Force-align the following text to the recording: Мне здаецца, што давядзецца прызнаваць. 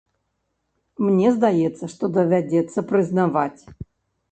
Мне 1.09 1.33
здаецца, 1.35 1.83
што 1.95 2.11
давядзецца 2.17 2.87
прызнаваць. 2.95 3.61